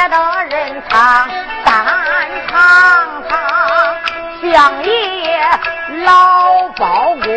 [0.00, 0.16] 别的
[0.48, 1.28] 人唱，
[1.62, 1.84] 单
[2.48, 3.36] 唱唱
[4.40, 5.38] 相爷
[6.06, 7.28] 老包公。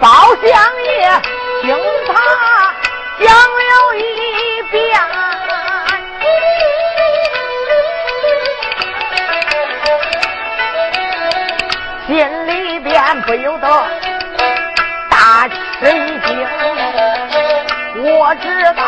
[0.00, 0.08] 包
[0.42, 0.52] 相
[13.34, 13.66] 不由得
[15.10, 16.46] 大吃一惊。
[17.96, 18.84] 我知道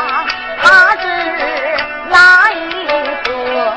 [0.62, 1.04] 他是
[2.08, 2.86] 哪一
[3.24, 3.74] 个，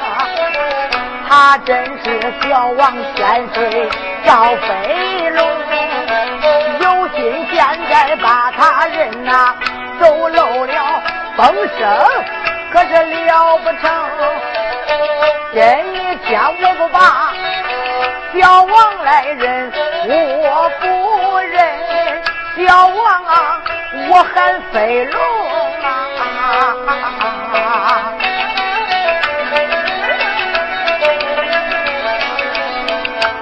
[1.28, 3.90] 他真是小王千岁
[4.24, 5.44] 赵飞龙。
[6.82, 9.56] 有心现在把他人呐
[10.00, 11.02] 都漏了
[11.36, 11.90] 风声，
[12.72, 13.90] 可是了不成。
[15.52, 15.64] 今
[15.96, 17.29] 一天我不把
[18.34, 19.72] 小王来认，
[20.08, 21.58] 我不认
[22.58, 23.62] 小王啊，
[24.10, 25.20] 我喊飞龙
[25.82, 25.86] 啊。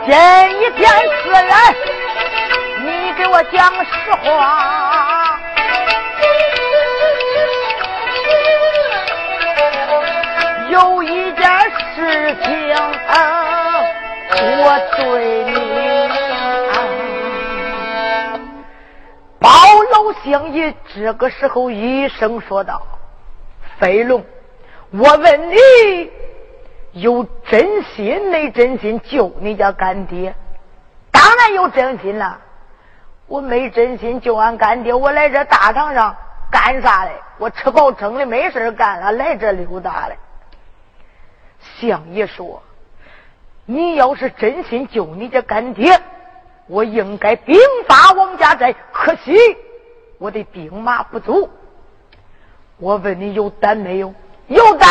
[0.05, 0.13] 今
[0.61, 0.89] 一天
[1.23, 1.51] 自然。
[3.17, 5.39] 给我讲实话，
[10.69, 11.41] 有一件
[11.95, 12.51] 事情
[14.39, 15.51] 我对你，
[19.39, 19.49] 包
[19.91, 22.81] 老相爷这个时候一声说道
[23.79, 24.23] ：“飞龙，
[24.91, 25.55] 我问你，
[26.93, 30.35] 有真心没真心救你家干爹？
[31.11, 32.41] 当然有真心了。”
[33.27, 36.15] 我没真心救俺干爹，我来这大堂上
[36.49, 37.11] 干啥嘞？
[37.37, 40.17] 我吃饱撑的没事干了，来这溜达嘞。
[41.59, 42.63] 相爷说
[43.69, 45.99] ：“你要是真心救你这干爹，
[46.67, 48.73] 我应该兵发王家寨。
[48.93, 49.37] 可惜
[50.17, 51.49] 我的兵马不足。
[52.77, 54.13] 我问你有胆没有？
[54.47, 54.89] 有胆，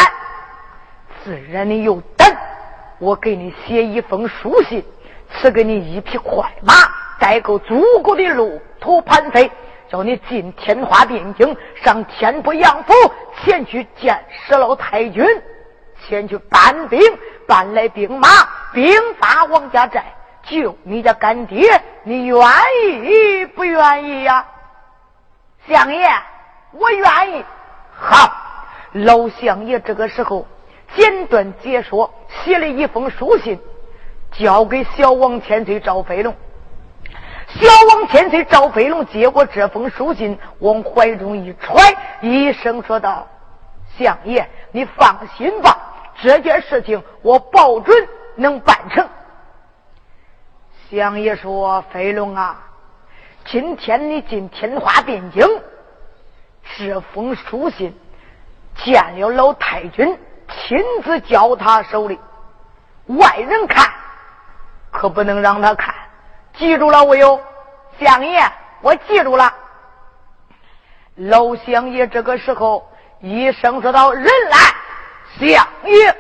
[1.25, 2.37] 自然你有胆。
[2.99, 4.85] 我给你写一封书信，
[5.33, 6.75] 赐给你一匹快马。”
[7.19, 9.51] 带够足够的路途盘费，
[9.89, 12.93] 叫你进天花汴京，上天波杨府，
[13.43, 15.25] 前去见石老太君，
[16.07, 17.01] 前去搬兵，
[17.47, 18.29] 搬来兵马，
[18.73, 20.05] 兵发王家寨，
[20.43, 22.39] 救你家干爹，你愿
[23.05, 24.45] 意不愿意呀？
[25.69, 26.09] 相爷，
[26.73, 27.45] 我愿意。
[27.99, 28.31] 好，
[28.93, 30.47] 老相爷这个时候
[30.95, 33.59] 简短解说，写了一封书信，
[34.33, 36.35] 交给小王千岁赵飞龙。
[37.49, 43.27] 小王千岁赵飞龙接过这封书信，往怀中一揣，一声说道
[43.97, 45.86] ：“相爷，你放心吧，
[46.23, 49.09] 这件事情我保准能办成。”
[50.91, 52.65] 相爷说：“飞龙啊，
[53.45, 55.63] 今天你进天花汴京，
[56.77, 57.93] 这封书信
[58.85, 60.19] 见了老太君，
[60.49, 62.19] 亲自交他手里，
[63.07, 63.93] 外人看
[64.93, 65.95] 可不能让他看。”
[66.59, 67.39] 记住了，我有
[67.99, 68.41] 相爷，
[68.81, 69.53] 我记住了。
[71.17, 72.91] 老相爷这个时候
[73.21, 74.66] 一声说道：“人来，
[75.39, 76.17] 相爷，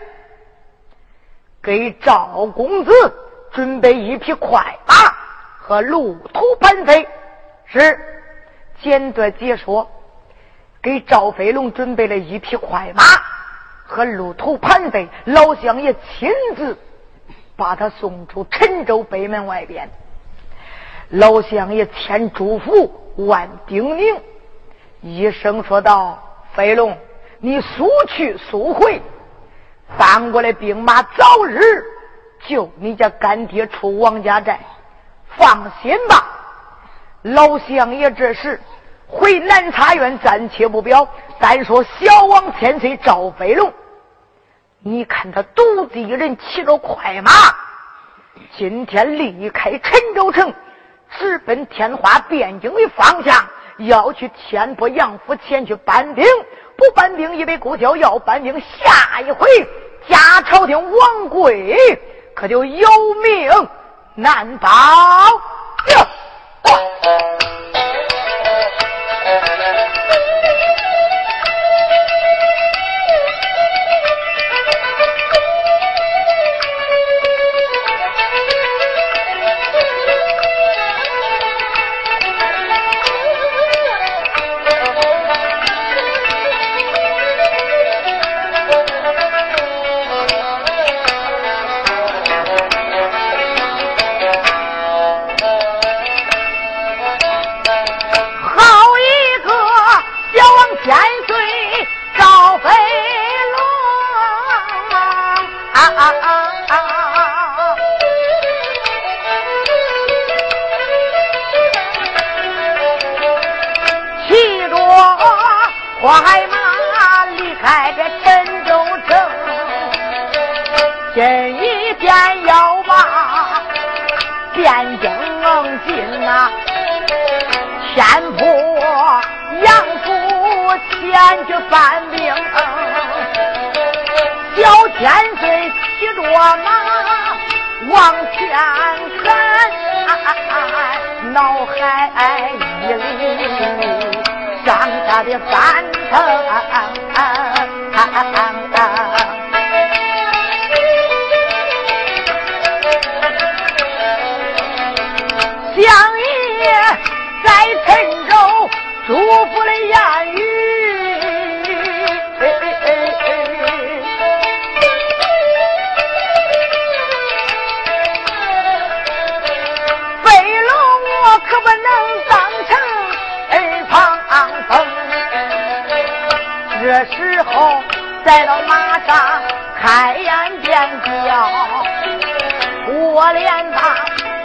[1.62, 2.92] 给赵公子
[3.52, 4.94] 准备一匹快马
[5.58, 7.08] 和路途盘费。”
[7.68, 7.98] 是
[8.80, 9.90] 简短解说，
[10.80, 13.02] 给赵飞龙准备了一匹快马
[13.84, 15.08] 和路途盘费。
[15.24, 16.78] 老相爷亲自
[17.56, 19.90] 把他送出陈州北门外边。
[21.08, 24.20] 老相爷千嘱咐万叮咛，
[25.00, 26.22] 一声说道
[26.54, 26.96] ：“飞龙，
[27.38, 29.00] 你速去速回，
[29.98, 31.84] 翻过来兵马，早日
[32.46, 34.58] 救你家干爹出王家寨。
[35.36, 36.32] 放心吧。”
[37.22, 38.60] 老相爷这时
[39.06, 41.08] 回南茶院，暂且不表。
[41.38, 43.72] 单说小王千岁赵飞龙，
[44.78, 47.30] 你看他独自一人骑着快马，
[48.56, 50.52] 今天离开陈州城。
[51.18, 53.44] 直奔天花汴京的方向，
[53.78, 56.24] 要去天波杨府前去搬兵，
[56.76, 59.48] 不搬兵也得孤交，要搬兵，下一回
[60.08, 61.76] 假朝廷王贵
[62.34, 62.88] 可就有
[63.22, 63.68] 命
[64.14, 64.68] 难保。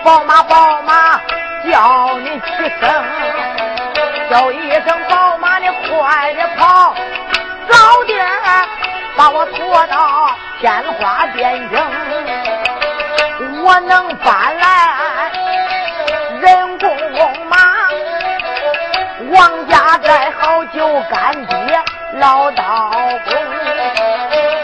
[0.03, 1.21] 宝马，宝马，
[1.69, 2.47] 叫你起
[2.79, 2.89] 声，
[4.29, 6.95] 叫一声宝马，你快点跑，
[7.69, 8.25] 早点
[9.15, 11.79] 把我拖到天花边境，
[13.63, 15.31] 我能搬来
[16.39, 16.89] 人工
[17.47, 17.57] 马，
[19.29, 21.79] 王家寨好酒干爹
[22.15, 23.35] 老道公，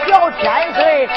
[0.08, 1.08] 小千岁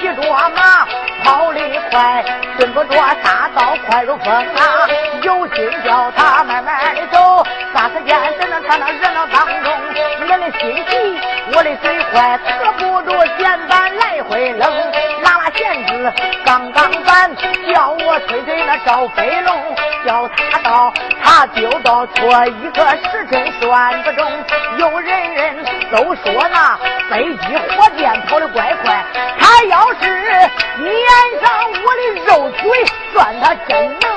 [0.00, 0.22] 骑着
[0.56, 0.86] 马
[1.28, 2.24] 跑得快，
[2.58, 3.76] 顺不着大道。
[3.86, 4.88] 快如风啊！
[5.22, 7.44] 有心叫他慢慢的走，
[7.74, 9.70] 霎时间在那看到热闹当中，
[10.26, 11.20] 人的心急，
[11.54, 15.07] 我的嘴快，扯不住弦板来回扔。
[15.48, 16.12] 拉拉弦子
[16.44, 17.34] 刚刚板，
[17.72, 19.74] 叫我吹吹那赵飞龙，
[20.04, 24.30] 叫他到他就到错一个时辰算不中。
[24.78, 26.78] 有人人都说那
[27.10, 29.02] 飞机火箭跑得怪快，
[29.40, 34.07] 他要是撵上我的肉腿，算他真。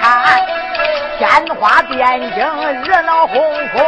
[0.00, 0.38] 看
[1.18, 3.84] 鲜花遍景，热闹哄哄。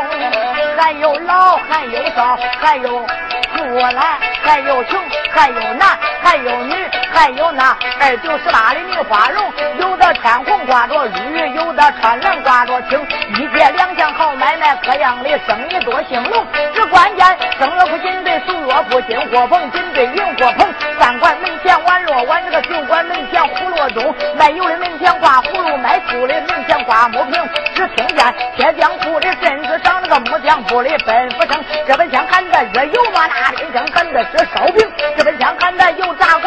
[0.78, 3.06] 还有老，还有少，还有
[3.54, 5.00] 富来，还有穷，
[5.30, 6.74] 还有男，还有女，
[7.14, 9.44] 还有那二九十八的女花绒。
[9.78, 13.00] 有的穿红挂着绿，有的穿蓝挂着青。
[13.36, 16.44] 一街两巷好买卖，各样的生意多兴隆。
[16.74, 20.66] 只关键生了不紧对，熟乐不进货棚，紧对银货棚。
[20.98, 24.14] 饭馆门前碗落碗，这个酒馆门前葫芦钟。
[24.36, 27.40] 卖油的门前挂葫芦，卖醋的门前挂木瓶。
[27.74, 30.54] 只听见铁匠铺的身子上那个木匠。
[30.64, 36.38] 铺的吩咐声，这边枪喊的热油嘛，那边枪喊的是烧饼，这边枪喊的油炸，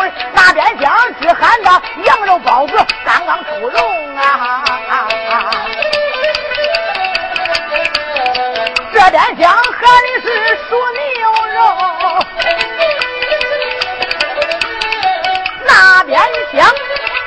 [0.58, 1.70] 边枪只喊的
[2.04, 2.74] 羊肉包子
[3.06, 4.64] 刚刚出笼啊！
[8.92, 11.62] 这边枪喊的是熟牛肉，
[15.68, 16.20] 那边
[16.52, 16.66] 枪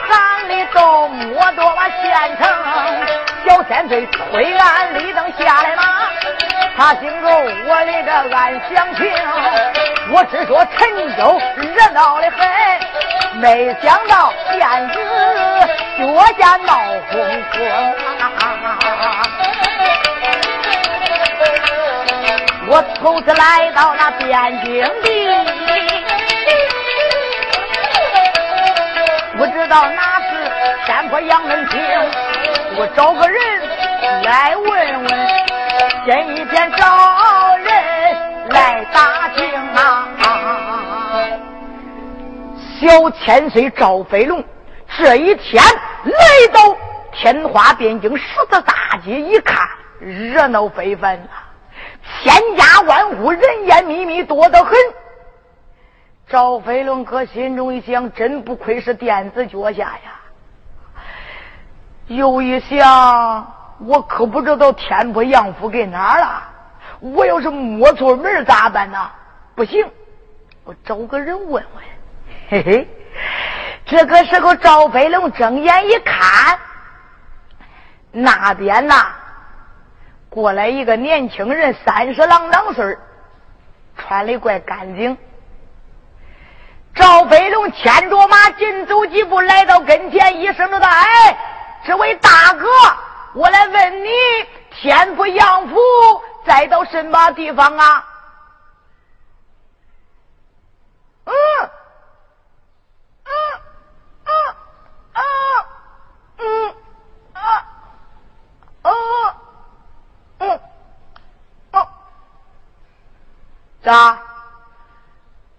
[0.09, 2.03] 喊的都摸多把现
[2.37, 2.43] 成，
[3.47, 5.83] 小千岁推俺立灯下来嘛。
[6.77, 7.31] 他心中
[7.67, 9.13] 我的个暗详情，
[10.13, 12.41] 我只说陈州热闹的很，
[13.41, 14.99] 没想到燕子
[15.99, 16.05] 脚
[16.39, 16.73] 下闹
[17.11, 17.21] 哄
[17.53, 17.59] 哄。
[22.67, 25.29] 我头次来到那边境地，
[29.37, 30.31] 不知道哪是
[30.87, 31.79] 山坡杨门厅，
[32.81, 33.39] 我找个人
[34.25, 35.09] 来问问，
[36.07, 37.69] 今一天找人
[38.49, 40.09] 来打听啊。
[42.81, 44.43] 小千岁赵飞龙
[44.97, 45.63] 这一天
[46.05, 46.15] 来
[46.55, 46.75] 到
[47.13, 49.59] 天花边境十字大街，一看
[49.99, 51.53] 热闹非凡啊，
[52.23, 54.75] 千家万户，人烟密密，多得很。
[56.27, 60.17] 赵飞龙可心中一想，真不愧是垫子脚下呀。
[62.11, 63.47] 又一想，
[63.79, 66.43] 我可不知道天波杨府给哪儿了。
[66.99, 68.99] 我要是摸错门咋办呢？
[69.55, 69.89] 不行，
[70.65, 71.85] 我找个人问问。
[72.49, 72.89] 嘿嘿，
[73.87, 76.59] 这个时候赵飞龙睁眼一看，
[78.11, 79.07] 那边呐，
[80.29, 82.99] 过来一个年轻人，三十郎当岁
[83.97, 85.17] 穿的怪干净。
[86.93, 91.39] 赵飞龙牵着马，紧走几步，来到跟前，一声的道：“哎，
[91.85, 92.67] 这位大哥，
[93.35, 94.11] 我来问你，
[94.71, 95.77] 天府杨府
[96.45, 98.07] 在到什么地方啊？”
[101.25, 101.33] 嗯，
[103.25, 103.33] 嗯，
[104.25, 104.33] 嗯，
[105.13, 105.23] 啊，
[106.39, 106.75] 嗯，
[107.33, 107.67] 啊，
[108.83, 108.93] 哦，
[110.39, 110.61] 嗯，
[113.83, 114.19] 咋？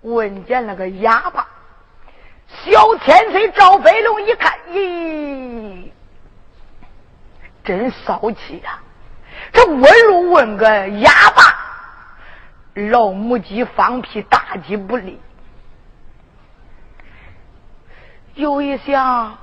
[0.01, 1.47] 问见了个哑巴，
[2.65, 5.91] 小天岁赵飞龙一看，咦，
[7.63, 8.79] 真骚气呀！
[9.53, 11.43] 这问路问个哑巴，
[12.73, 15.19] 老母鸡放屁，大鸡不理。
[18.35, 19.37] 又一想，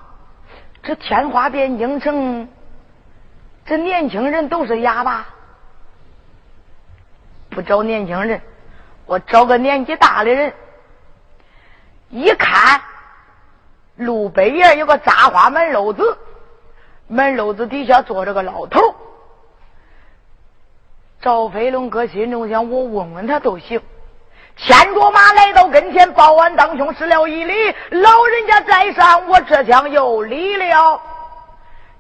[0.82, 2.48] 这天花变京城，
[3.66, 5.26] 这年轻人都是哑巴，
[7.50, 8.40] 不找年轻人。
[9.04, 10.54] 我找个年纪大的人，
[12.10, 12.80] 一看
[13.96, 16.18] 路北沿有个扎花门楼子，
[17.08, 18.94] 门楼子底下坐着个老头。
[21.20, 23.82] 赵飞龙搁心中想：我问问他都行。
[24.56, 31.00] 牵着马来到跟前，报完当兄施了一礼，老人家在上，我这厢有礼了。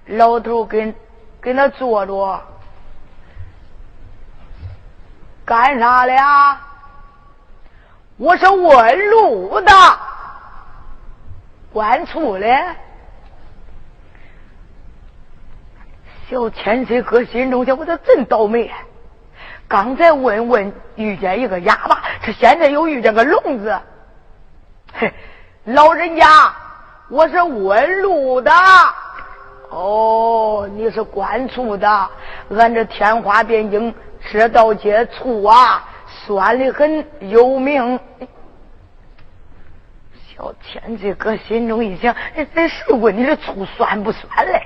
[0.06, 0.94] 老头跟
[1.40, 2.40] 跟他坐着，
[5.44, 6.58] 干啥了？
[8.16, 9.72] 我是问路的，
[11.72, 12.76] 关错了。
[16.30, 18.70] 小千岁哥心中想：我这真倒霉！
[19.66, 23.80] 刚才问问遇见一个哑巴，这现在又遇见个聋子。
[24.92, 25.10] 嘿，
[25.64, 26.52] 老人家，
[27.08, 28.52] 我是问路的。
[29.70, 32.10] 哦，你是管醋的。
[32.50, 33.94] 俺这天花边境
[34.30, 35.82] 这道街醋啊。
[36.06, 37.98] 酸的很，有名。
[40.34, 44.62] 小千岁搁心中一想：哎，这是问你这醋酸不酸嘞？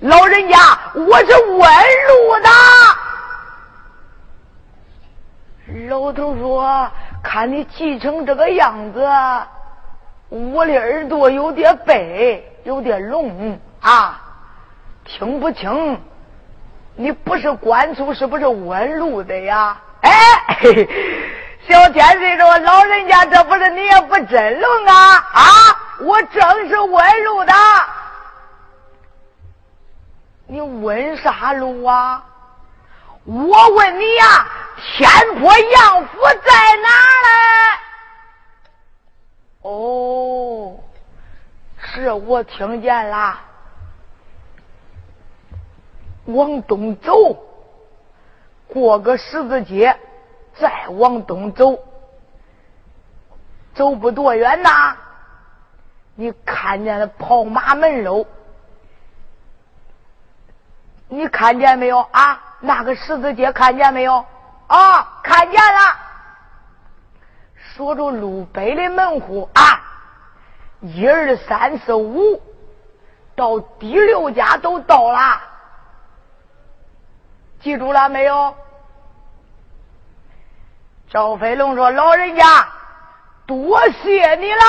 [0.00, 0.58] 老人家，
[0.94, 2.50] 我是问路的。
[5.88, 6.90] 老头说
[7.24, 9.00] ：“看你急成这个样子，
[10.28, 14.20] 我的耳朵有点背，有点聋啊，
[15.04, 15.98] 听不清。
[16.94, 20.12] 你不是官醋，是不是问路的呀？”哎，
[21.66, 25.14] 小天岁说：“老人家，这不是你也不真聋啊？
[25.32, 25.42] 啊，
[26.00, 27.52] 我正是问路的。
[30.46, 32.24] 你问啥路啊？
[33.24, 35.10] 我问你呀，天
[35.40, 36.88] 坡杨府在哪
[37.24, 37.78] 嘞？
[39.62, 40.76] 哦，
[41.76, 43.40] 是我听见了，
[46.26, 47.12] 往东走。”
[48.68, 49.96] 过个十字街，
[50.54, 51.78] 再往东走，
[53.74, 54.96] 走不多远呐。
[56.14, 58.26] 你看见了跑马门楼？
[61.08, 62.42] 你看见没有啊？
[62.60, 64.24] 那个十字街看见没有？
[64.66, 65.96] 啊，看见了。
[67.54, 69.80] 说着路北的门户啊，
[70.80, 72.42] 一二三四五，
[73.34, 75.40] 到第六家都到了。
[77.60, 78.54] 记住了没有？
[81.08, 82.68] 赵飞龙说：“老人家，
[83.46, 84.60] 多谢你了。”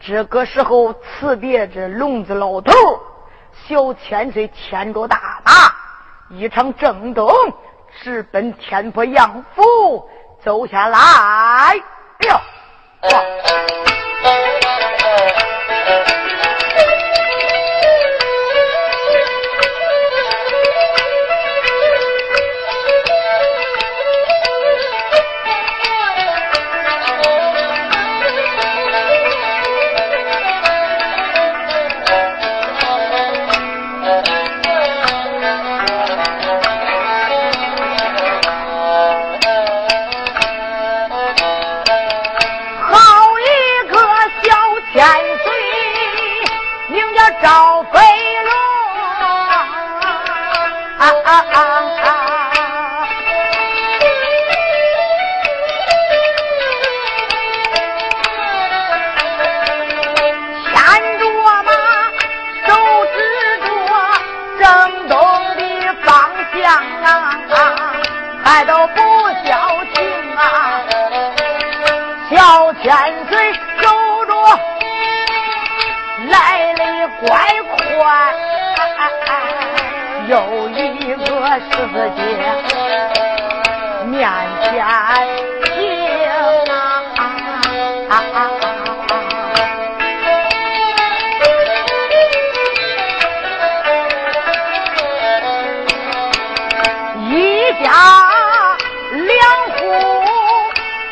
[0.00, 2.72] 这个时候辞别这聋子老头，
[3.66, 5.52] 小千岁牵着大马，
[6.36, 7.28] 一场正东
[8.02, 10.08] 直奔天婆杨府
[10.42, 10.98] 走下来。
[10.98, 11.76] 哎
[12.20, 12.34] 呦，
[13.10, 13.20] 哇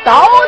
[0.07, 0.46] 同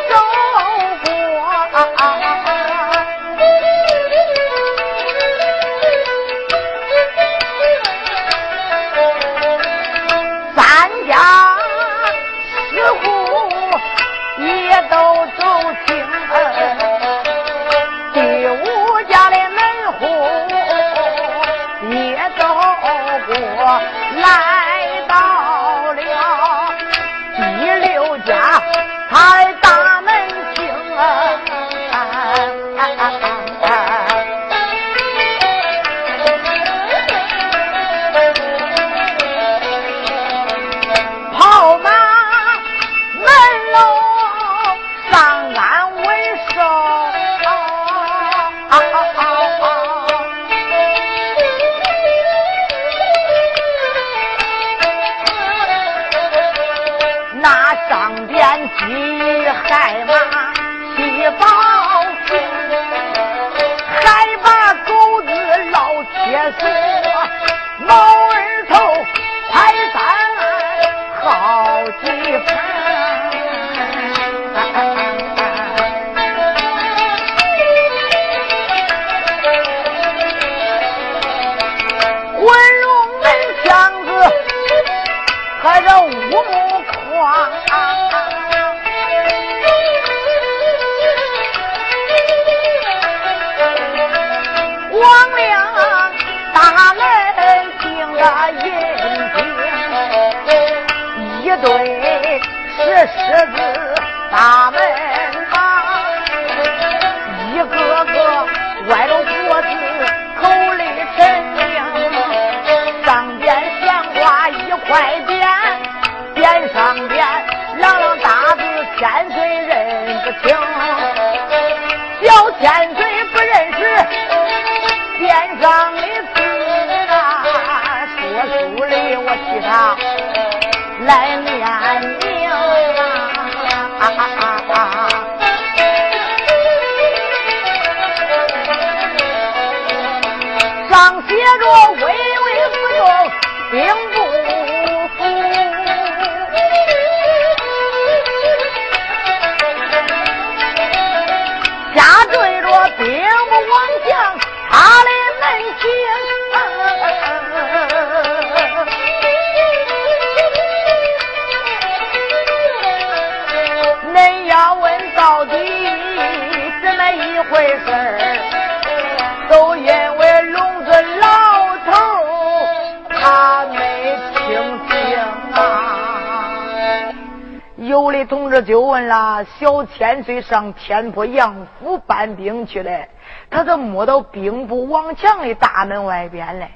[179.80, 183.08] 小千岁上天坡杨府搬兵去了，
[183.50, 186.72] 他怎摸到兵部王强的大门外边来？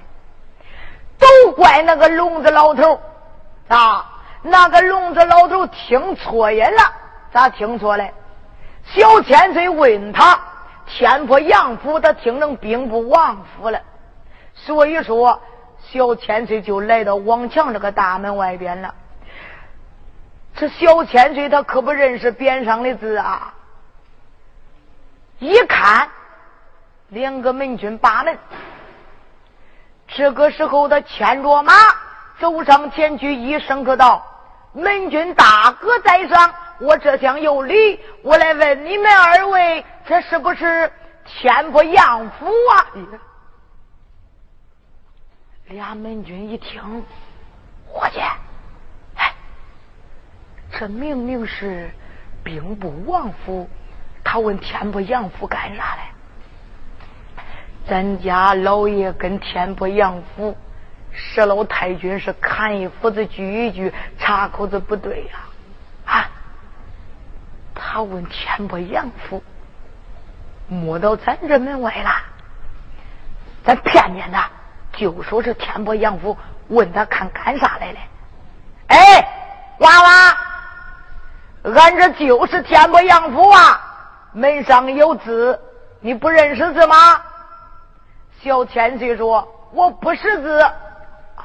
[1.20, 3.02] 都怪那个聋子老头
[3.68, 4.10] 啊！
[4.42, 6.94] 那个聋子老头听错音了，
[7.34, 8.08] 咋听错了？
[8.86, 10.39] 小千岁问他
[10.88, 13.82] 天坡杨府，他听成兵部王府了，
[14.54, 15.42] 所以说
[15.92, 18.94] 小千岁就来到王强这个大门外边了。
[20.56, 23.54] 这小千岁他可不认识匾上的字啊！
[25.39, 26.10] 一看，
[27.10, 28.38] 两个门军把门。
[30.08, 31.74] 这个时候，他牵着马
[32.39, 34.26] 走上前去，一声可道
[34.74, 40.92] ：“门军大哥在上，我这厢有礼，我来问你们二位，这是不是
[41.26, 42.86] 天波杨府啊？”
[45.68, 47.04] 俩门军一听，
[47.88, 48.20] 伙计。
[50.78, 51.92] 这明明是
[52.44, 53.70] 兵部王府，
[54.24, 56.02] 他问天不杨府干啥嘞？
[57.88, 60.58] 咱家老爷跟天波杨府
[61.14, 65.32] 佘老太君是砍一斧子锯一锯，插口子不对呀！
[66.06, 66.30] 啊，
[67.76, 69.44] 他问天波杨府，
[70.68, 72.10] 摸到咱这门外了，
[73.64, 74.50] 咱骗骗他，
[74.94, 76.36] 就说是天波杨府，
[76.70, 78.00] 问他看干啥来了？
[78.88, 79.28] 哎，
[79.80, 80.38] 娃娃，
[81.63, 83.82] 俺这就是天波杨府啊，
[84.34, 85.60] 门上有字，
[86.02, 86.95] 你不认识字吗？
[88.41, 90.62] 小千岁说：“我不识字。”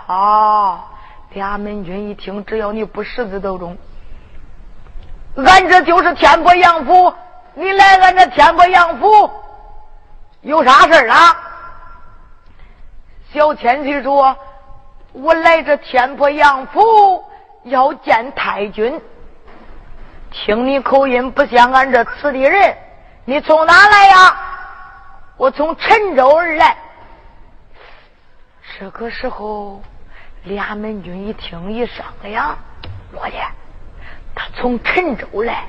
[0.09, 0.87] 啊！
[1.31, 3.77] 俩门军一听，只要你不识字都中。
[5.37, 7.15] 俺这就是天波杨府，
[7.55, 9.31] 你来俺这天波杨府
[10.41, 11.37] 有啥事儿啊？
[13.33, 14.37] 小千岁说
[15.13, 17.23] ：“我来这天波杨府
[17.65, 19.01] 要见太君。
[20.31, 22.77] 听你口音不像俺这此地人，
[23.25, 24.37] 你从哪来呀？”
[25.37, 26.77] 我从陈州而来。
[28.79, 29.83] 这个时候，
[30.45, 32.57] 俩门军一听一商量，
[33.13, 33.37] 我的，
[34.35, 35.67] 他从陈州来，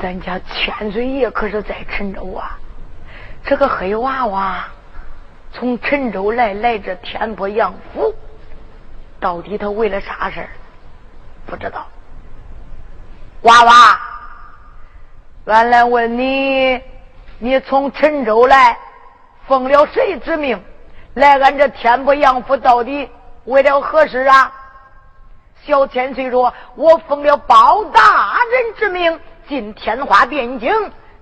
[0.00, 2.58] 咱家千岁爷可是在陈州啊。
[3.44, 4.64] 这个黑娃娃
[5.52, 8.14] 从陈州来，来这天波杨府，
[9.18, 10.46] 到底他为了啥事
[11.46, 11.86] 不知道。
[13.42, 14.00] 娃娃，
[15.46, 16.82] 俺来问你，
[17.38, 18.76] 你从陈州来，
[19.46, 20.62] 奉了谁之命？
[21.14, 23.08] 来，俺这天波杨府到底
[23.44, 24.52] 为了何事啊？
[25.64, 30.72] 小千岁说：“我奉了包大人之命，进天花边境，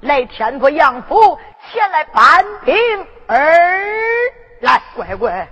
[0.00, 1.38] 来天波杨府
[1.70, 2.74] 前来搬兵
[3.26, 3.83] 儿
[4.61, 5.48] 来。”乖乖，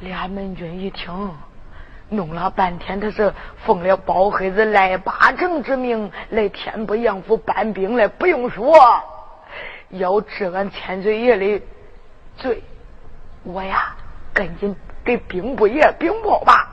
[0.00, 1.34] 俩门军一听，
[2.12, 3.32] 弄了半天，他是
[3.64, 8.06] 奉了包黑子赖八成之命来天不杨府搬兵来。
[8.06, 8.76] 不用说，
[9.88, 11.62] 要治俺千岁爷的。
[12.36, 12.62] 罪，
[13.44, 13.94] 我呀，
[14.34, 16.68] 赶紧给兵部爷禀报吧。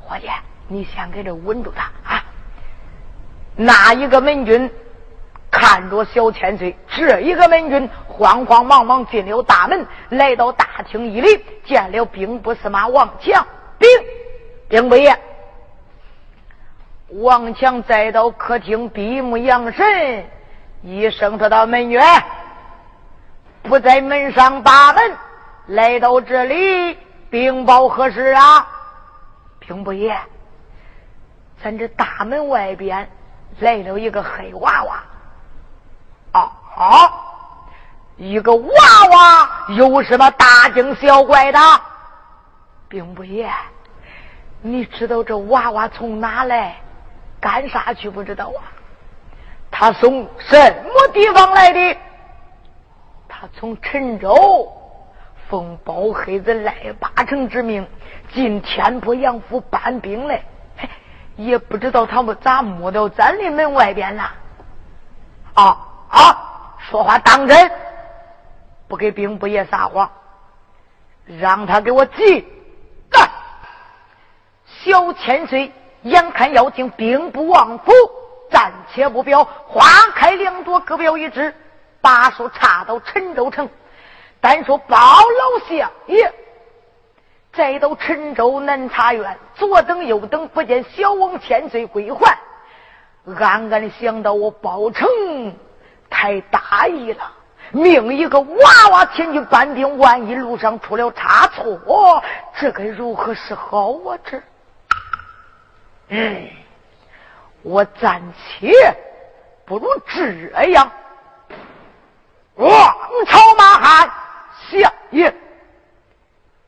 [0.00, 0.28] 伙计，
[0.68, 2.24] 你先给这稳住他啊！
[3.56, 4.70] 那一个门军
[5.50, 13.46] 看着小千岁，这一个门军慌慌忙忙进了大门，来到大厅一里，见了兵部司马王强。
[13.78, 13.88] 兵，
[14.68, 15.16] 兵不爷，
[17.08, 20.26] 王强再到客厅闭目养神，
[20.82, 22.02] 一声说道：“门员。”
[23.62, 25.16] 不在门上把门，
[25.68, 26.98] 来到这里
[27.30, 28.68] 禀报何事啊？
[29.58, 30.14] 兵不爷，
[31.62, 33.08] 咱这大门外边
[33.60, 35.02] 来了一个黑娃娃。
[36.32, 37.10] 啊啊！
[38.16, 38.68] 一个娃
[39.12, 41.58] 娃有什么大惊小怪的？
[42.88, 43.50] 兵不爷，
[44.66, 46.76] 你知道这娃娃从哪来，
[47.38, 48.08] 干啥去？
[48.08, 48.72] 不知道啊？
[49.70, 51.98] 他从什么地方来的？
[53.28, 54.72] 他从陈州
[55.50, 57.86] 奉包黑子赖八成之命
[58.32, 60.40] 进天波杨府搬兵来，
[61.36, 64.32] 也不知道他们咋摸到咱的门外边了。
[65.52, 66.76] 啊啊！
[66.78, 67.70] 说话当真，
[68.88, 70.10] 不给兵部爷撒谎，
[71.26, 72.48] 让他给我记。
[74.84, 77.92] 小千岁眼看要进兵部王府，
[78.50, 79.82] 暂且不表，花
[80.14, 81.54] 开两朵，各表一枝。
[82.02, 83.66] 把手插到陈州城，
[84.38, 86.30] 单说包老相爷，
[87.50, 92.38] 再到陈州南茶院，左等右等，不见小王千岁归还，
[93.38, 95.08] 暗暗想到我包成
[96.10, 97.32] 太大意了，
[97.70, 102.22] 命一个娃娃前去搬兵，万一路上出了差错，
[102.60, 104.18] 这该如何是好啊？
[104.22, 104.38] 这，
[106.08, 106.50] 嗯，
[107.62, 108.70] 我暂且
[109.64, 110.90] 不如这样。
[112.56, 112.68] 王
[113.26, 114.10] 朝马汉
[114.70, 115.34] 相爷，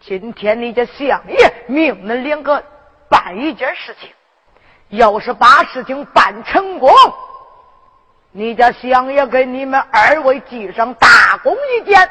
[0.01, 2.65] 今天你家相爷命恁两个
[3.09, 4.11] 办一件事情，
[4.89, 6.91] 要是把事情办成功，
[8.33, 12.09] 你家相爷给你们二位记上大功一件；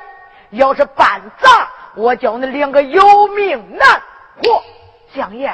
[0.51, 4.01] 要是办砸，我叫恁两个有命难
[4.38, 4.63] 活。
[5.13, 5.53] 相爷，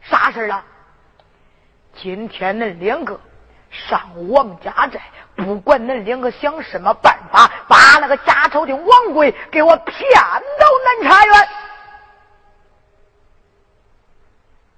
[0.00, 0.64] 啥事儿了？
[2.02, 3.20] 今天恁两个
[3.70, 5.00] 上王家寨。
[5.36, 9.98] 不管恁两个想什么办法，把那个假朝的王贵给我骗
[10.58, 11.48] 到南茶园。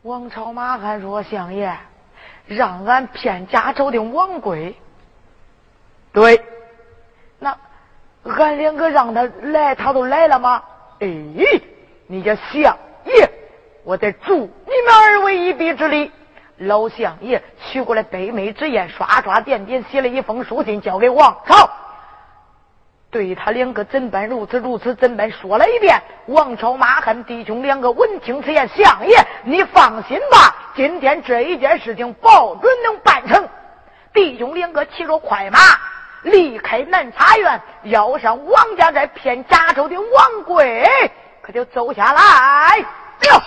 [0.02, 1.76] 王朝马汉说：“相爷，
[2.46, 4.76] 让俺骗假朝的王贵。
[6.12, 6.44] 对，
[7.38, 7.56] 那
[8.24, 10.62] 俺两个让他来，他都来了吗？
[11.00, 11.06] 哎，
[12.06, 13.30] 你家相爷，
[13.85, 16.11] 我得助你们二位一臂之力。”
[16.66, 21.70] 老相爷取过来北美之砚，刷刷点点写了一封书信，交给王朝。
[23.11, 26.01] 对他两个怎般如此如此怎般说了一遍。
[26.27, 33.46] 王朝马汉弟兄两个闻听此言，相爷你放心吧，今天这一件事情保准能办成。
[34.14, 35.59] 弟兄两个骑着快马
[36.22, 40.88] 离开南茶园，要上王家寨骗贾州的王贵，
[41.42, 43.42] 可就走下来了。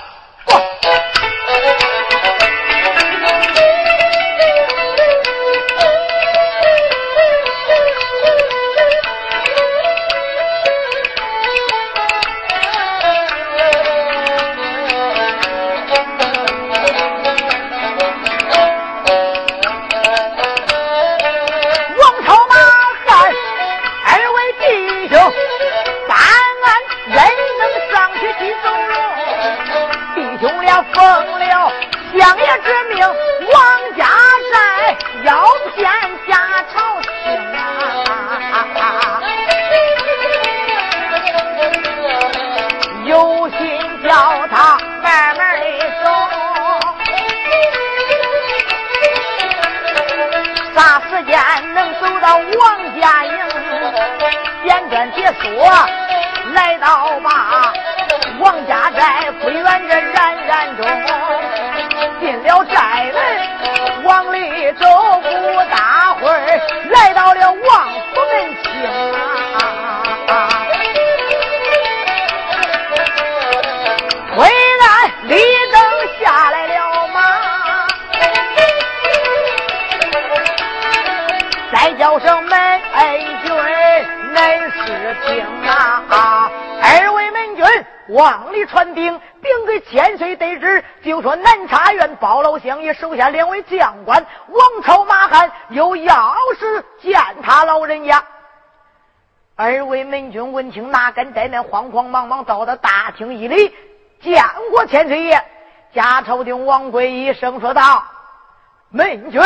[88.16, 98.24] 往里传兵，禀给千岁得知，就说南茶院包老乡爷手下两位将官王朝、马汉有要事见他老人家。
[99.58, 103.76] 二位门军闻听，哪敢怠慢，慌慌忙忙到了大厅一礼，
[104.22, 105.44] 见过千岁爷。
[105.94, 108.02] 贾朝廷王贵一声说道
[108.92, 109.42] ：“门军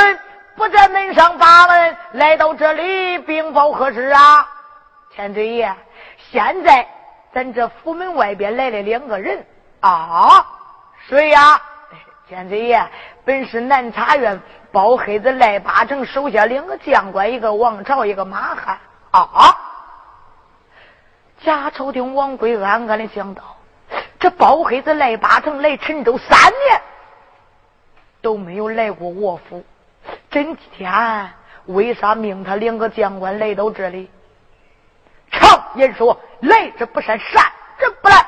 [0.56, 4.48] 不在门上把门，来到这里禀报何事啊？”
[5.16, 5.74] 千岁爷，
[6.32, 6.88] 现在。
[7.34, 9.46] 咱这府门外边来了两个人
[9.82, 10.46] 啊，
[11.08, 11.62] 谁呀？
[12.28, 12.88] 千岁爷，
[13.26, 14.40] 本是南茶院
[14.72, 18.78] 包黑子赖八成手下两个将官，一个王朝，一个马汉
[19.12, 19.58] 啊。
[21.42, 23.42] 贾朝廷王贵暗暗的想到，
[24.20, 26.38] 这包黑子赖八成来陈州三
[26.68, 26.82] 年
[28.22, 29.64] 都没有来过我府，
[30.30, 31.32] 今天
[31.66, 34.12] 为啥命他两个将官来到这里？
[35.32, 36.20] 常言说。
[36.42, 37.44] 来之不善，善
[37.78, 38.26] 之不来。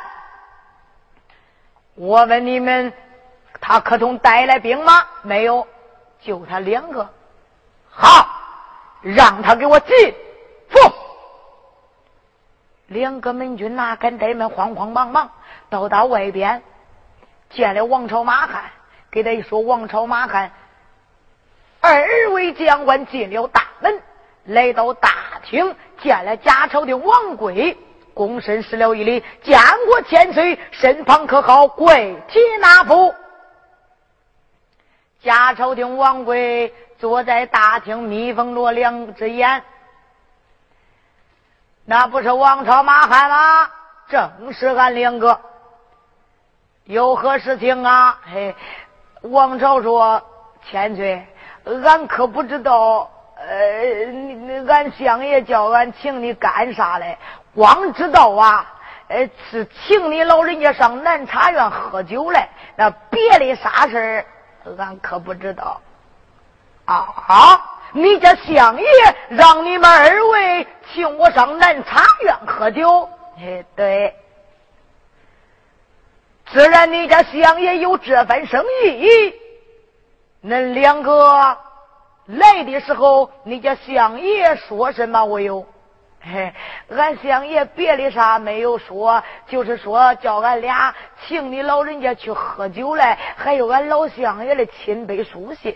[1.96, 2.92] 我问你们，
[3.62, 5.06] 他可曾带来兵马？
[5.22, 5.66] 没有，
[6.20, 7.10] 就他两个。
[7.90, 8.28] 好，
[9.02, 9.96] 让他给我进
[10.68, 10.94] 府。
[12.88, 15.32] 两个门军哪敢怠慢，慌慌忙忙
[15.70, 16.62] 到达外边，
[17.50, 18.66] 见了王朝马汉，
[19.10, 20.52] 给他一说：“王朝马汉，
[21.80, 24.02] 二位将官进了大门，
[24.44, 25.10] 来到大
[25.42, 27.78] 厅，见了贾朝的王贵。”
[28.14, 31.66] 躬身施了一礼，见过千岁，身旁可好？
[31.66, 33.16] 跪体纳福。
[35.24, 39.64] 贾朝廷王贵坐在大厅，眯缝着两只眼。
[41.86, 43.72] 那不是王朝马汉吗？
[44.10, 45.40] 正是俺两个。
[46.84, 48.20] 有何事情啊？
[48.30, 48.54] 嘿，
[49.22, 50.22] 王朝说
[50.70, 51.26] ：“千岁，
[51.64, 53.10] 俺可不知道。
[53.48, 57.18] 呃，俺相爷叫俺请你干啥嘞？”
[57.54, 58.74] 光知道啊，
[59.08, 64.26] 呃，是请你老人家上南茶院喝酒嘞，那别的啥事儿，
[64.78, 65.82] 俺可不知道。
[66.86, 67.62] 啊，
[67.94, 68.88] 你家相爷
[69.30, 73.10] 让你们二位请我上南茶院喝酒？
[73.38, 74.16] 哎，对。
[76.48, 79.34] 自然你家相爷有这番生意，
[80.44, 81.58] 恁两个
[82.32, 85.66] 来的时候，你家相爷说什么我有？
[86.22, 86.54] 嘿，
[86.96, 90.94] 俺相爷别的啥没有说，就是说叫俺俩
[91.26, 95.76] 请你老人家去喝酒来，还有俺老相爷的亲笔书信。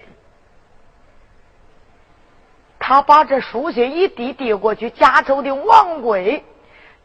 [2.77, 6.43] 他把这书信一递递过去，家州的王贵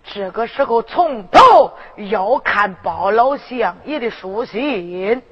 [0.04, 5.22] 这个时候从头要看包老相爷的书信。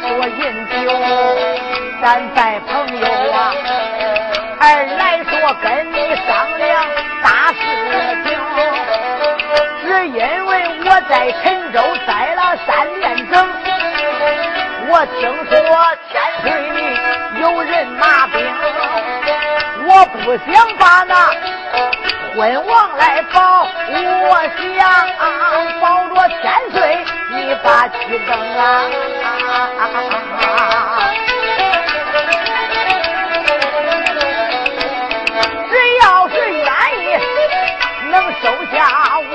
[0.00, 0.74] 说饮酒
[2.00, 3.52] 咱拜朋友啊，
[4.60, 4.62] 二
[4.96, 5.32] 来说
[5.62, 6.68] 跟你商量
[7.22, 7.58] 大事
[8.24, 8.26] 情，
[9.82, 10.50] 只因为
[10.84, 12.68] 我在陈州待了三
[13.00, 13.34] 年整，
[14.88, 15.56] 我听说
[16.10, 16.76] 千岁里
[17.40, 18.36] 有人拿兵，
[19.88, 19.90] 我
[20.22, 21.12] 不想把那
[22.36, 24.68] 昏王来保，我想
[25.80, 25.82] 保
[26.14, 26.76] 着千岁
[27.30, 27.96] 你把气
[28.28, 28.62] 灯啊。
[35.70, 36.64] 只要是愿
[37.00, 37.06] 意，
[38.10, 38.76] 能收下
[39.20, 39.32] 我，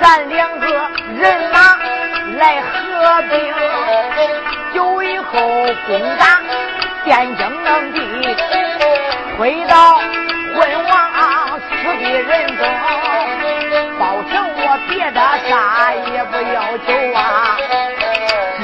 [0.00, 1.56] 咱两个人马
[2.36, 2.70] 来合
[3.30, 3.32] 并，
[4.74, 5.32] 有以后
[5.86, 6.22] 攻打
[7.06, 7.96] 汴京等地，
[9.36, 9.74] 推到
[10.54, 10.58] 昏
[10.88, 10.90] 王
[11.60, 12.62] 死的人多。
[15.48, 17.20] 啥也不要求啊，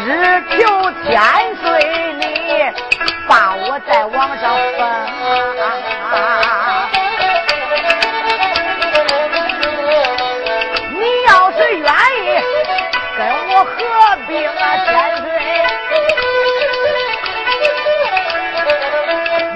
[0.05, 0.07] 只
[0.59, 0.59] 求
[1.05, 1.13] 千
[1.63, 1.65] 岁
[2.15, 2.23] 你。
[3.27, 4.79] 把我再往上分，
[10.93, 11.89] 你要是愿
[12.21, 12.27] 意
[13.17, 13.71] 跟我合
[14.29, 14.53] 并啊，
[14.85, 14.87] 千
[15.23, 15.27] 岁，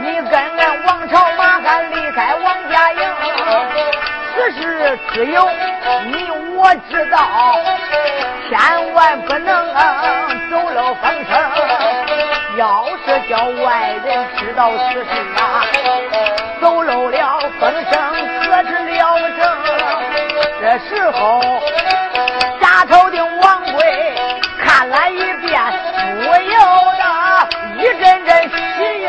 [0.01, 3.01] 你跟俺王朝马汉离开王家营，
[4.35, 4.63] 此事
[5.13, 5.68] 只有你
[6.69, 7.17] 我知道，
[8.51, 9.75] 千万不能
[10.51, 11.33] 走漏风声。
[12.59, 15.09] 要是叫外人知道此事
[15.39, 15.65] 啊，
[16.61, 17.99] 走漏了风声，
[18.43, 19.41] 可是了不成。
[20.61, 21.41] 这时候，
[22.61, 24.13] 家头的王贵
[24.63, 25.59] 看了一遍，
[26.19, 26.59] 不由
[26.99, 27.03] 得
[27.79, 28.53] 一阵阵喜
[29.05, 29.09] 盈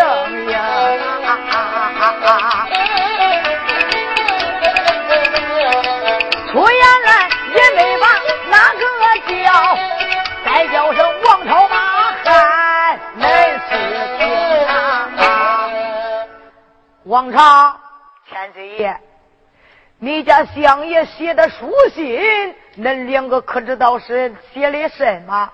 [20.19, 25.49] 你家相爷写的书信，恁两个可知道是写的什么？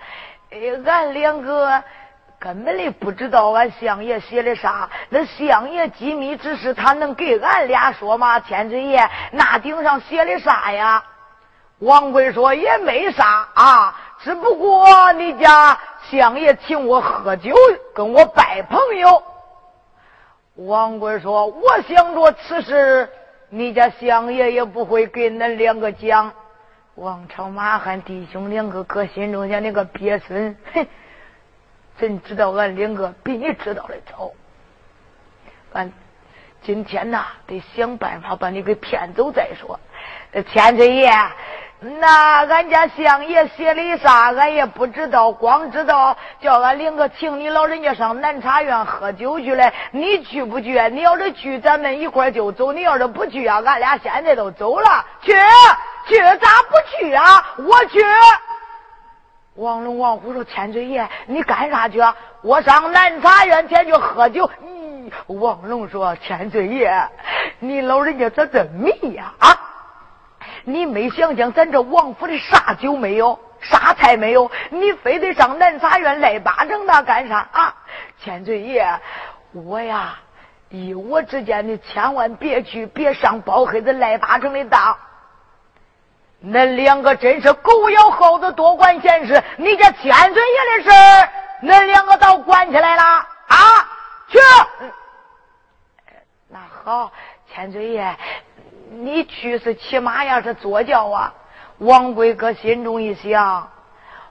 [0.50, 1.84] 哎，俺两个
[2.40, 4.90] 根本的不知道俺相爷写的啥。
[5.10, 8.40] 那相爷机密之事，他能给俺俩说吗？
[8.40, 11.04] 千岁爷，那顶上写的啥呀？
[11.78, 15.78] 王贵说也没啥啊，只不过你家
[16.10, 17.54] 相爷请我喝酒，
[17.94, 19.22] 跟我拜朋友。
[20.56, 23.08] 王贵说：“我想着此事，
[23.50, 26.32] 你家相爷也不会给恁两个讲。”
[26.96, 30.88] 王朝马汉弟兄两个搁心中想：“那个鳖孙，哼，
[32.00, 34.32] 朕知道俺两个比你知道的早？
[35.74, 35.92] 俺
[36.62, 39.80] 今天呐，得想办法把你给骗走再说。”
[40.52, 41.12] 千岁爷。
[41.82, 49.72] 那俺家相爷写的啥，俺也不知道，光知道叫俺领个请你老人家上南茶院喝酒去了。
[49.92, 50.80] 你去不去？
[50.90, 55.06] 你要是去，咱们一块就走；你要是不去啊，俺俩现在都走了。
[55.22, 55.34] 去
[56.08, 57.54] 去，咋不去啊？
[57.58, 58.02] 我去。
[59.56, 62.00] 王龙、王虎说：“千岁爷，你干啥去？
[62.00, 66.92] 啊我上南茶院前去喝酒。”咦，王龙说：“千岁爷，
[67.60, 69.34] 你老人家咋这迷呀？
[69.40, 69.50] 啊？”
[70.66, 77.76] 你没想想，咱这王府里啥酒没有，啥菜没有，你非得上南茶院赖八成那干啥啊？
[78.20, 79.00] 千岁爷，
[79.54, 80.18] 我呀，
[80.70, 84.98] 依我之见，你千万别去，别上包黑子赖八成的当。
[86.44, 89.42] 恁两个真是狗咬耗子，多管闲事。
[89.58, 90.90] 你这千岁爷的事，
[91.64, 93.58] 恁两个倒管起来了啊？
[94.28, 94.40] 去。
[96.50, 97.12] 那好，
[97.52, 98.16] 千岁爷。
[98.96, 101.34] 你去是骑马呀，是坐轿啊？
[101.80, 103.70] 王贵哥心中一想：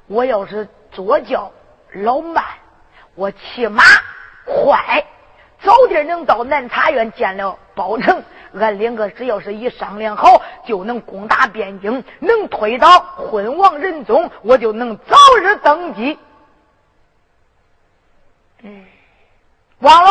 [0.06, 1.52] 我要是坐轿
[1.92, 2.42] 老慢，
[3.14, 3.82] 我骑马
[4.46, 5.04] 快。
[5.60, 8.22] 早点能到南茶院见了包拯，
[8.54, 16.18] 俺两个只要是一商量好，就能攻打汴京，能推倒昏王仁宗，我就能早日登基。
[18.62, 18.86] 嗯，
[19.80, 20.10] 忘了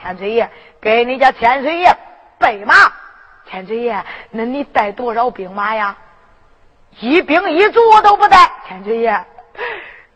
[0.00, 1.94] 千岁爷给你家千岁爷
[2.38, 2.74] 备马。
[3.50, 5.96] 千岁爷，那你带多少兵马呀？
[7.00, 8.50] 一兵一卒我都不带。
[8.68, 9.24] 千岁爷，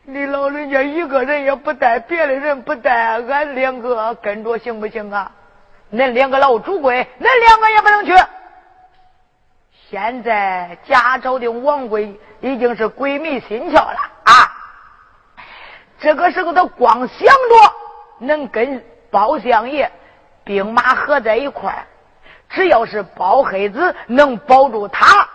[0.04, 5.32] 你老人家一个人也不带，别的人不带，俺两个跟着行不行啊？
[5.92, 8.12] 恁两个老主贵，恁两个也不能去。
[9.90, 14.32] 现在贾朝的王贵已经是鬼迷心窍了啊！
[15.98, 17.72] 这个时候他光想着
[18.18, 19.90] 能跟包相爷
[20.44, 21.86] 兵马合在一块儿
[22.48, 25.28] 只要是包黑子能保住他，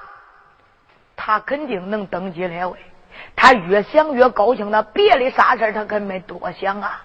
[1.15, 2.77] 他肯定能登基列位。
[3.35, 7.01] 他越想越高兴，那别的啥事他可没多想啊。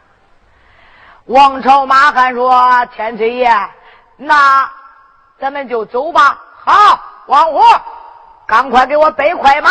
[1.27, 3.51] 王朝马汉说：“千岁爷，
[4.17, 4.71] 那
[5.39, 7.61] 咱们就走吧。”好，王虎，
[8.47, 9.71] 赶快给我备快马。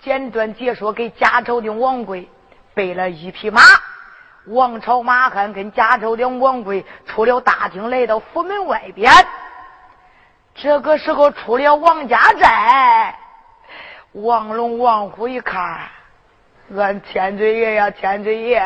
[0.00, 2.28] 简短解说，给贾朝的王贵
[2.74, 3.62] 备了一匹马。
[4.46, 9.12] 王朝马汉跟贾州的王贵出了大厅，来到府门外边。
[10.54, 13.16] 这个时候出了王家寨，
[14.12, 15.80] 王龙、王虎一看，
[16.76, 18.62] 俺千岁爷呀，千岁爷，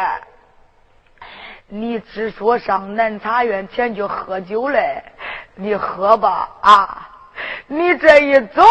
[1.69, 5.03] 你只说上南茶院前去喝酒嘞，
[5.55, 7.11] 你喝吧啊！
[7.67, 8.65] 你这一走，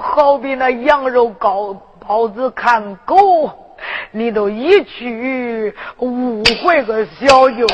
[0.00, 3.69] 好比那羊肉羔包子看狗。
[4.12, 7.66] 你都一去误会个小舅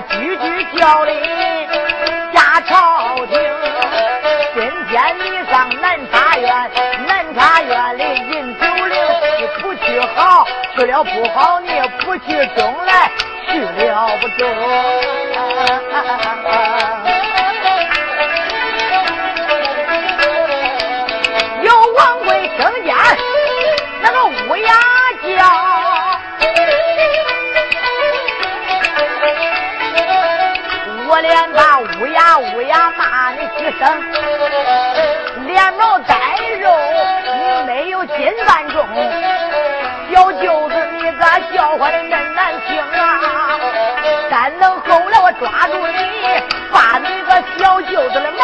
[0.00, 1.12] 句句叫的
[2.32, 3.38] 下朝廷。
[4.54, 6.70] 今天你上南茶院，
[7.06, 8.96] 南茶院里饮酒令，
[9.38, 11.68] 你不去好，去了不好，你
[12.00, 13.10] 不去中来，
[13.50, 14.40] 去了不中。
[33.38, 33.82] 你几声，
[35.46, 36.14] 连毛带
[36.60, 36.68] 肉
[37.24, 38.16] 你没有金
[38.46, 38.86] 半重，
[40.12, 43.20] 小舅子你咋笑话的恁难听啊？
[44.30, 45.92] 但能后来我抓住你，
[46.70, 48.38] 把你个小舅子的毛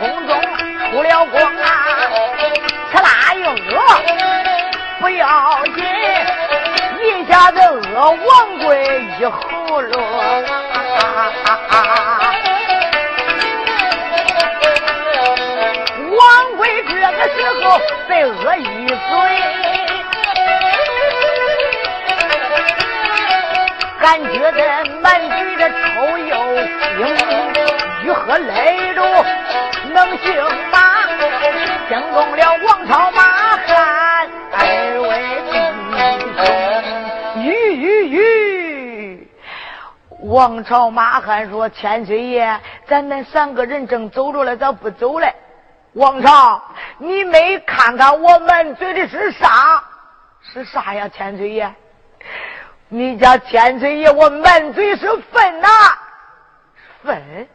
[0.00, 0.40] 空中
[0.90, 1.86] 出了光啊
[2.90, 3.78] 刺拉又饿
[4.98, 5.84] 不要紧
[7.02, 9.92] 一家子饿王贵一葫芦
[16.16, 17.78] 王贵这个时候
[18.08, 18.96] 再饿一嘴
[24.00, 24.60] 感觉的
[25.02, 26.34] 满嘴的臭又
[26.96, 27.69] 腥
[28.02, 29.02] 欲喝泪如
[29.92, 30.34] 能行
[30.70, 30.78] 吗？
[31.88, 34.60] 惊动了王朝马汉二
[35.00, 35.08] 位
[35.50, 35.52] 弟
[37.34, 37.46] 兄，吁
[37.76, 39.28] 吁吁！
[40.22, 45.34] 王朝马汉说：“千岁爷，咱们三个人正走着嘞，咋不走嘞？”
[45.94, 46.62] 王朝，
[46.98, 49.82] 你没看看我满嘴的是啥？
[50.40, 51.74] 是啥呀，千岁爷？
[52.88, 55.68] 你家千岁爷，我满嘴是粪呐，
[57.02, 57.48] 粪！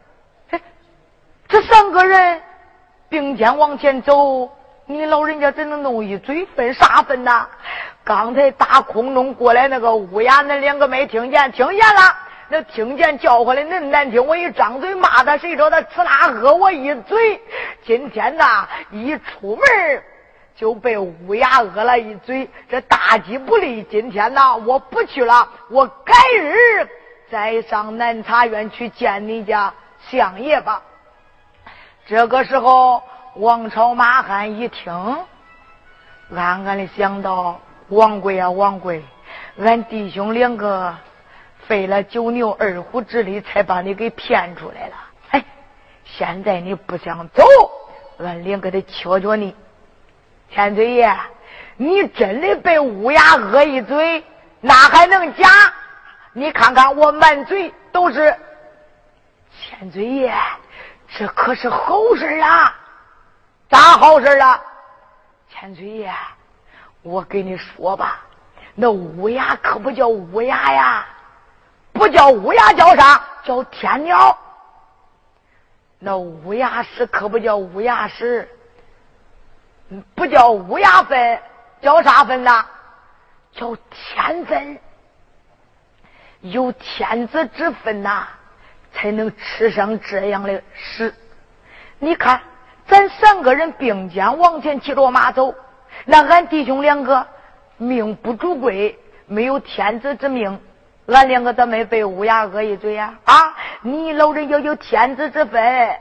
[1.48, 2.40] 这三个人
[3.08, 4.50] 并肩往前走，
[4.86, 6.74] 你老人家怎能弄一嘴粪？
[6.74, 7.46] 啥粪呐？
[8.04, 11.52] 刚才打空中过来那个乌鸦，恁两个没听见？
[11.52, 12.00] 听见了？
[12.48, 17.40] 那听见叫唤的恁难听，我一张嘴骂他，谁知道他呲啦喝我一嘴？
[17.84, 20.02] 今天呐，一出门
[20.56, 23.84] 就被乌鸦讹了一嘴，这大吉不利。
[23.90, 26.88] 今天呐，我不去了，我改日
[27.30, 29.72] 再上南茶院去见你家
[30.08, 30.82] 相爷吧。
[32.08, 33.02] 这个时候，
[33.34, 34.92] 王朝马汉一听，
[36.32, 39.04] 暗暗的想到：王贵啊，王贵，
[39.58, 40.94] 俺弟兄两个
[41.66, 44.94] 费了九牛二虎之力，才把你给骗出来了。
[45.30, 45.44] 哎，
[46.04, 47.44] 现在你不想走，
[48.20, 49.56] 俺两个得瞧瞧你。
[50.48, 51.12] 千岁爷，
[51.76, 54.22] 你真的被乌鸦讹一嘴，
[54.60, 55.48] 那还能假？
[56.32, 58.32] 你看看我满嘴都是。
[59.58, 60.32] 千岁爷，
[61.08, 62.74] 这可是好事啊！
[63.68, 64.62] 咋好事啊？
[65.48, 66.12] 千岁爷，
[67.02, 68.20] 我跟你说吧，
[68.74, 71.06] 那乌鸦可不叫乌鸦呀，
[71.92, 73.24] 不叫乌鸦，叫啥？
[73.44, 74.36] 叫天鸟。
[75.98, 78.48] 那乌鸦屎可不叫乌鸦屎。
[80.14, 81.40] 不叫乌鸦粪，
[81.80, 82.66] 叫啥粪呐？
[83.52, 84.78] 叫天粪。
[86.40, 88.28] 有天子之分呐，
[88.96, 91.14] 才能吃上这样的屎。
[91.98, 92.40] 你看，
[92.88, 95.54] 咱三个人并肩往前骑着马走，
[96.06, 97.26] 那俺弟兄两个
[97.76, 100.58] 命不主贵，没有天子之命，
[101.08, 103.14] 俺两个咋没被乌鸦讹一嘴呀？
[103.24, 105.96] 啊，你老人要有天子之分，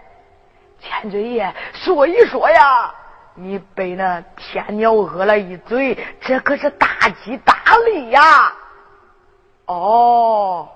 [0.80, 2.94] 千岁爷说一说呀。
[3.38, 6.88] 你被那天鸟讹了一嘴，这可是大
[7.24, 7.54] 吉大
[7.86, 8.54] 利呀！
[9.66, 10.70] 哦，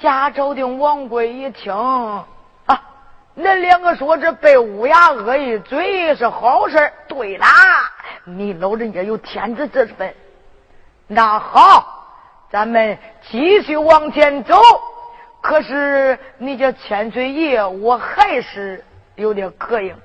[0.00, 2.82] 贾昭定王贵一听啊，
[3.34, 7.46] 恁两个说这被乌鸦恶一嘴是好事对啦，
[8.24, 10.14] 你老人家有天子之分。
[11.06, 12.04] 那好，
[12.50, 12.98] 咱们
[13.30, 14.60] 继续往前走。
[15.40, 18.84] 可是你这千岁爷，我还是
[19.14, 19.96] 有点膈应。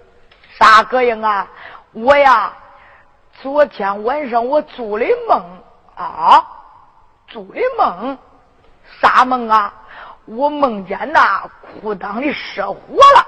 [0.57, 1.47] 啥膈应啊？
[1.91, 2.53] 我呀，
[3.41, 5.43] 昨天晚上我做的梦
[5.95, 6.47] 啊，
[7.27, 8.17] 做的梦，
[9.01, 9.73] 啥梦啊？
[10.33, 11.41] 我梦见那，
[11.81, 12.75] 裤裆里失火
[13.15, 13.27] 了。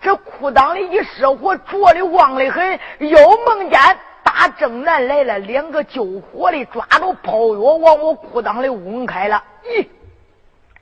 [0.00, 2.78] 这裤裆里一失火，着的旺的很。
[3.00, 3.80] 又梦见
[4.22, 9.42] 大正南来了两个救火的，抓着炮药往我裤裆里嗡开了。
[9.64, 9.88] 咦，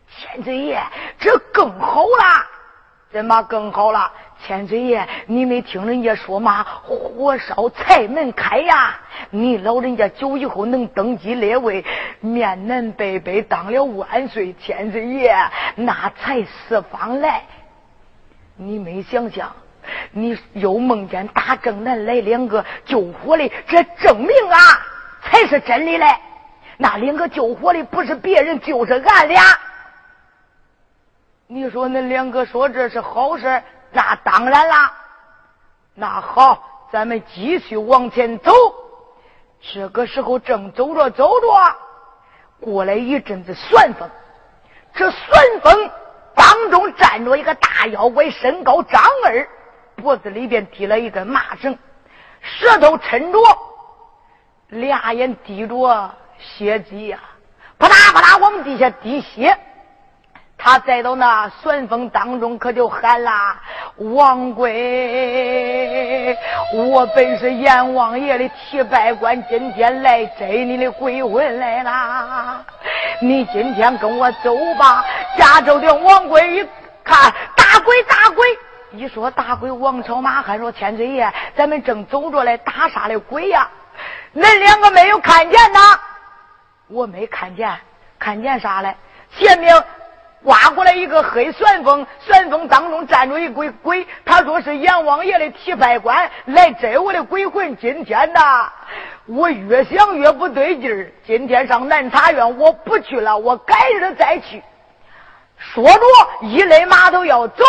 [0.09, 0.83] 千岁爷，
[1.19, 2.47] 这更好了，
[3.11, 4.13] 怎么更好了？
[4.45, 6.65] 千岁爷，你没听人家说吗？
[6.65, 9.01] 火烧财门开呀！
[9.31, 11.85] 你老人家久以后能登基列位，
[12.21, 15.35] 面南北北当了万岁千岁爷，
[15.75, 17.43] 那财四方来。
[18.57, 19.55] 你没想想，
[20.13, 24.59] 你又梦见大正南来两个救火的，这证明啊，
[25.23, 26.07] 才是真的嘞。
[26.77, 29.43] 那两个救火的不是别人，就是俺俩。
[31.49, 33.63] 你说恁两个说这是好事？
[33.91, 34.93] 那当然啦，
[35.95, 38.53] 那好，咱们继续往前走。
[39.61, 41.47] 这个时候正走着走着，
[42.61, 44.09] 过来一阵子旋风。
[44.95, 45.21] 这旋
[45.63, 45.91] 风
[46.35, 49.49] 当中站着一个大妖怪，身高丈二，
[49.97, 51.77] 脖子里边提了一根麻绳，
[52.41, 53.39] 舌头抻着，
[54.69, 57.19] 俩眼滴着血迹呀，
[57.79, 59.59] 啪嗒啪嗒往地下滴血。
[60.61, 63.57] 他再到那旋风当中，可就喊啦
[63.97, 66.37] ：“王贵，
[66.75, 72.61] 我本是阎王爷的提拜官，今天来摘你的鬼魂来啦！
[73.21, 75.05] 你今天跟我走吧。”
[75.39, 76.69] 加州的王贵一
[77.05, 78.45] 看，大鬼大鬼！
[78.91, 83.69] 一说大鬼，王朝马汉说：“千岁爷，咱们正走着来打啥的鬼呀？
[84.35, 86.01] 恁两个没有看见呐？
[86.89, 87.73] 我没看见，
[88.19, 88.97] 看见啥嘞？
[89.39, 89.73] 前面。”
[90.45, 97.77] 刮过来一个黑旋风，旋风当中站着一鬼鬼，他说是阎王爷的提牌官来摘我的鬼魂。
[97.77, 98.73] 今天呐，
[99.27, 104.63] 我越想越不对劲儿，今天上南茶院我不去了，我改日再去。
[105.59, 107.65] 说着，一勒马都要走。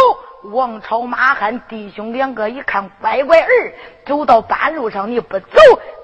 [0.53, 3.73] 王朝、马汉弟兄两个一看，乖乖儿
[4.05, 5.47] 走到半路上，你不走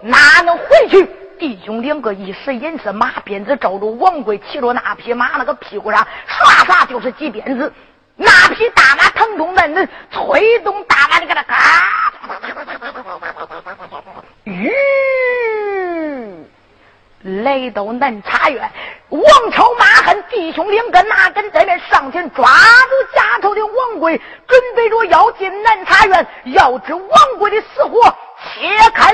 [0.01, 1.07] 哪能回去？
[1.38, 7.71] 弟兄两个一时眼色，马鞭子照着王贵骑着那匹马，那个屁股上唰唰就是几鞭子。
[8.15, 12.13] 那匹大马腾冲闷闷，催动大马的给他嘎，
[14.45, 14.71] 吁，
[17.43, 18.71] 来到南茶院。
[19.09, 19.21] 王
[19.51, 24.17] 朝、马汉弟兄两个哪敢在面上前抓住家头的王贵，
[24.47, 28.15] 准备着要进南茶院，要知王贵的死活，
[28.53, 29.13] 且看。